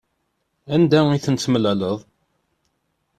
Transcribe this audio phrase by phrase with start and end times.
[0.75, 1.99] Anda i ten-tmeḍleḍ?